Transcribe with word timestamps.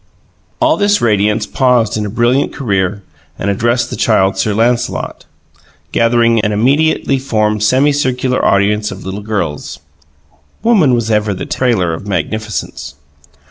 All 0.59 0.77
this 0.77 0.99
radiance 0.99 1.45
paused 1.45 1.95
in 1.95 2.07
a 2.07 2.09
brilliant 2.09 2.51
career 2.51 3.03
and 3.37 3.51
addressed 3.51 3.91
the 3.91 3.95
Child 3.95 4.35
Sir 4.35 4.51
Lancelot, 4.55 5.25
gathering 5.91 6.39
an 6.41 6.51
immediately 6.51 7.19
formed 7.19 7.61
semicircular 7.61 8.43
audience 8.43 8.89
of 8.89 9.05
little 9.05 9.21
girls. 9.21 9.77
Woman 10.63 10.95
was 10.95 11.11
ever 11.11 11.35
the 11.35 11.45
trailer 11.45 11.93
of 11.93 12.07
magnificence. 12.07 12.95